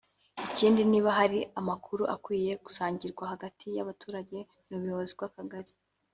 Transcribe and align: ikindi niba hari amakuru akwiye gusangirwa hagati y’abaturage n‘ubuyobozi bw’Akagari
ikindi 0.49 0.81
niba 0.91 1.09
hari 1.19 1.39
amakuru 1.59 2.03
akwiye 2.15 2.51
gusangirwa 2.65 3.23
hagati 3.31 3.65
y’abaturage 3.75 4.37
n‘ubuyobozi 4.69 5.13
bw’Akagari 5.17 5.73